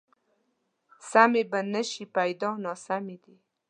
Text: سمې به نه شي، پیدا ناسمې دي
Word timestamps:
سمې 1.09 1.43
به 1.51 1.59
نه 1.73 1.81
شي، 1.89 2.03
پیدا 2.17 2.49
ناسمې 2.65 3.17
دي 3.23 3.35